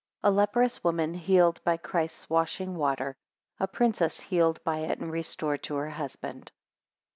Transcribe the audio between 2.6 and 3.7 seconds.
water. 7 A